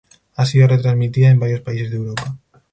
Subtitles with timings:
[0.37, 2.35] Ha sido retransmitida en varios países de Europa.